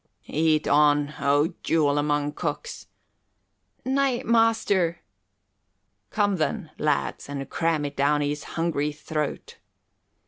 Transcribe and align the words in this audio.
"Eat 0.25 0.67
on, 0.67 1.13
O 1.19 1.53
jewel 1.61 1.99
among 1.99 2.31
cooks!" 2.33 2.87
"Nay, 3.85 4.23
master" 4.23 5.03
"Come, 6.09 6.37
then, 6.37 6.71
lads, 6.79 7.29
and 7.29 7.47
cram 7.47 7.85
it 7.85 7.97
down 7.97 8.21
his 8.21 8.45
hungry 8.57 8.91
throat." 8.91 9.59